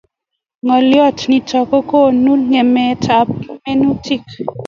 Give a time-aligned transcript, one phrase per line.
[0.63, 3.29] Ngalyo nitok ko konu ngemet ab
[3.63, 4.25] minutik